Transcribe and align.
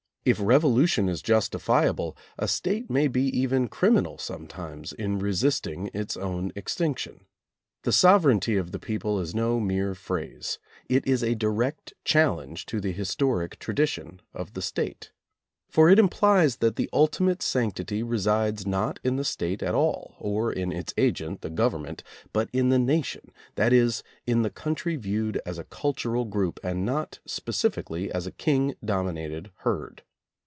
If 0.23 0.37
revolution 0.39 1.09
is 1.09 1.23
justifiable 1.23 2.15
a 2.37 2.47
State 2.47 2.91
may 2.91 3.07
be 3.07 3.23
even 3.35 3.67
criminal 3.67 4.19
sometimes 4.19 4.93
in 4.93 5.17
resisting 5.17 5.89
its 5.95 6.15
own 6.15 6.51
extinction. 6.55 7.25
The 7.81 7.91
sovereignty 7.91 8.55
of 8.55 8.71
the 8.71 8.77
people 8.77 9.19
is 9.19 9.33
no 9.33 9.59
mere 9.59 9.95
phrase. 9.95 10.59
It 10.87 11.07
is 11.07 11.23
a 11.23 11.33
direct 11.33 11.93
challenge 12.05 12.67
to 12.67 12.79
the 12.79 12.91
historic 12.91 13.57
tradition 13.57 14.21
of 14.31 14.53
the 14.53 14.61
State. 14.61 15.11
For 15.71 15.89
it 15.89 15.97
im 15.97 16.07
plies 16.07 16.57
that 16.57 16.75
the 16.75 16.87
ultimate 16.93 17.41
sanctity 17.41 18.03
resides 18.03 18.67
not 18.67 18.99
in 19.03 19.15
the 19.15 19.25
State 19.25 19.63
at 19.63 19.73
all 19.73 20.17
or 20.19 20.53
in 20.53 20.71
its 20.71 20.93
agent, 20.97 21.41
the 21.41 21.49
government, 21.49 22.03
but 22.31 22.47
in 22.53 22.69
the 22.69 22.77
nation, 22.77 23.31
that 23.55 23.73
is, 23.73 24.03
in 24.27 24.43
the 24.43 24.51
country 24.51 24.97
viewed 24.97 25.41
as 25.47 25.57
a 25.57 25.63
cultural 25.63 26.25
group 26.25 26.59
and 26.63 26.85
not 26.85 27.17
specifically 27.25 28.11
as 28.11 28.27
a 28.27 28.31
king 28.31 28.75
dominated 28.85 29.49
herd. 29.61 30.03